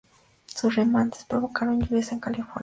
[0.47, 2.59] Sus remanentes provocaron lluvias en California.